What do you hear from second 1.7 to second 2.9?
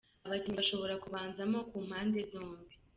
mpande zombi:.